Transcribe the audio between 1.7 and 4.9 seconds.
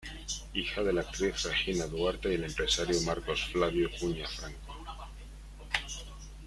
Duarte y el empresario Marcos Flávio Cunha Franco.